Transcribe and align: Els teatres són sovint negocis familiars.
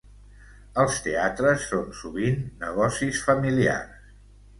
Els 0.83 0.95
teatres 1.07 1.67
són 1.73 1.85
sovint 1.99 2.39
negocis 2.63 3.21
familiars. 3.27 4.09